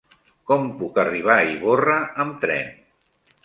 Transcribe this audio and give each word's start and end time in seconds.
Com 0.51 0.63
puc 0.79 0.97
arribar 1.03 1.37
a 1.41 1.45
Ivorra 1.51 2.01
amb 2.27 2.43
tren? 2.47 2.77